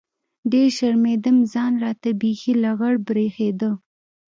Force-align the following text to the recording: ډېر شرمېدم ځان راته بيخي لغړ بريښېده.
ډېر 0.51 0.69
شرمېدم 0.77 1.37
ځان 1.53 1.73
راته 1.83 2.09
بيخي 2.21 2.53
لغړ 2.63 2.93
بريښېده. 3.07 3.71